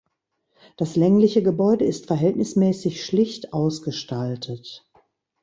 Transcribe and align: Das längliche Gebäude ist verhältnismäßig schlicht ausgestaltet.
Das 0.77 0.95
längliche 0.95 1.43
Gebäude 1.43 1.85
ist 1.85 2.07
verhältnismäßig 2.07 3.05
schlicht 3.05 3.53
ausgestaltet. 3.53 4.89